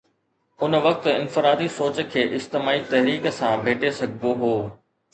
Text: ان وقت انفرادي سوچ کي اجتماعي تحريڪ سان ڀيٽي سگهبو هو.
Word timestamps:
ان 0.67 0.75
وقت 0.85 1.09
انفرادي 1.11 1.69
سوچ 1.77 2.01
کي 2.15 2.25
اجتماعي 2.39 2.83
تحريڪ 2.89 3.31
سان 3.39 3.67
ڀيٽي 3.71 3.97
سگهبو 4.03 4.37
هو. 4.45 4.55